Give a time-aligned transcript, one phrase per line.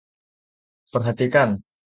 [0.95, 1.49] Perhatikan.